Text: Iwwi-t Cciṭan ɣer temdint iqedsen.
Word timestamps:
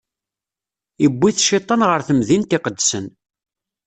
Iwwi-t 1.05 1.37
Cciṭan 1.45 1.81
ɣer 1.89 2.01
temdint 2.07 2.55
iqedsen. 2.57 3.05